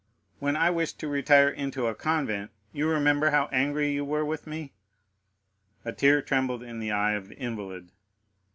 "When 0.39 0.55
I 0.55 0.71
wished 0.71 0.97
to 1.01 1.07
retire 1.07 1.47
into 1.47 1.85
a 1.85 1.93
convent, 1.93 2.49
you 2.73 2.87
remember 2.89 3.29
how 3.29 3.49
angry 3.51 3.91
you 3.91 4.03
were 4.03 4.25
with 4.25 4.47
me?" 4.47 4.73
A 5.85 5.93
tear 5.93 6.23
trembled 6.23 6.63
in 6.63 6.79
the 6.79 6.89
eye 6.91 7.13
of 7.13 7.27
the 7.27 7.37
invalid. 7.37 7.91